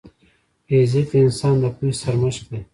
فزیک 0.67 1.07
د 1.11 1.15
انسان 1.25 1.53
د 1.61 1.65
پوهې 1.75 1.95
سرمشق 2.01 2.43
دی. 2.51 2.61